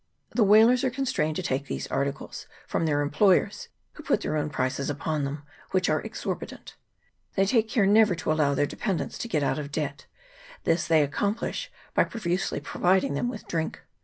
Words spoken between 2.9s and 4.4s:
em ployers, who put their